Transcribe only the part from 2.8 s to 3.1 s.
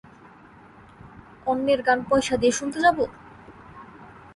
যাব?